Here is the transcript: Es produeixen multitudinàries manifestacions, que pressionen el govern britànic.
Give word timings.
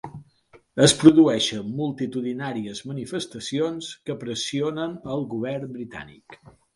Es 0.85 0.93
produeixen 1.01 1.67
multitudinàries 1.81 2.81
manifestacions, 2.91 3.89
que 4.09 4.15
pressionen 4.23 4.97
el 5.17 5.23
govern 5.35 5.77
britànic. 5.77 6.39